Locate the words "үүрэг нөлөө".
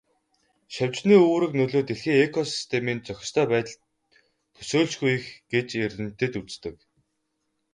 1.27-1.83